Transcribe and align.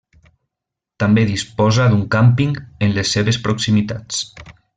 També 1.03 1.25
disposa 1.31 1.85
d'un 1.91 2.01
càmping 2.17 2.57
en 2.87 2.97
les 2.97 3.13
seves 3.19 3.41
proximitats. 3.47 4.25